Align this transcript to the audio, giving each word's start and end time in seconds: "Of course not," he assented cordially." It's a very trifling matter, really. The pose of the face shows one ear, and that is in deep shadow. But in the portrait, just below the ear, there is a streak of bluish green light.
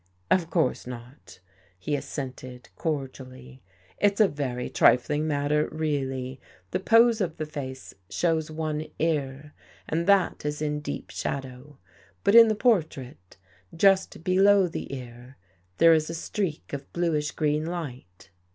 "Of 0.31 0.49
course 0.49 0.87
not," 0.87 1.41
he 1.77 1.95
assented 1.95 2.69
cordially." 2.75 3.61
It's 4.01 4.19
a 4.19 4.27
very 4.27 4.67
trifling 4.67 5.27
matter, 5.27 5.69
really. 5.71 6.41
The 6.71 6.79
pose 6.79 7.21
of 7.21 7.37
the 7.37 7.45
face 7.45 7.93
shows 8.09 8.49
one 8.49 8.87
ear, 8.97 9.53
and 9.87 10.07
that 10.07 10.43
is 10.43 10.59
in 10.59 10.79
deep 10.79 11.11
shadow. 11.11 11.77
But 12.23 12.33
in 12.33 12.47
the 12.47 12.55
portrait, 12.55 13.37
just 13.75 14.23
below 14.23 14.67
the 14.67 14.91
ear, 14.95 15.37
there 15.77 15.93
is 15.93 16.09
a 16.09 16.15
streak 16.15 16.73
of 16.73 16.91
bluish 16.93 17.29
green 17.29 17.67
light. 17.67 18.31